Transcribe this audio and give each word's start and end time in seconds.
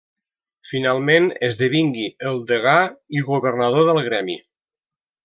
Finalment 0.69 1.27
esdevingui 1.49 2.07
el 2.29 2.41
degà 2.53 2.73
i 3.19 3.23
governador 3.29 3.87
del 3.91 4.01
gremi. 4.09 4.39